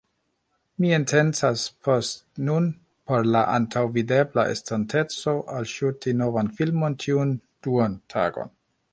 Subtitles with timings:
[0.83, 2.69] Mi intencas post nun
[3.11, 7.35] por la antaŭvidebla estonteco alŝuti novan filmon ĉiun
[7.69, 8.51] duan tagon